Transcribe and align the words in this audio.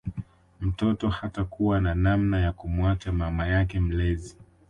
Mtoto 0.61 1.09
hatakuwa 1.09 1.81
na 1.81 1.95
namna 1.95 2.39
ya 2.39 2.51
kumuacha 2.51 3.11
mama 3.11 3.47
yake 3.47 3.79
mlezi 3.79 4.35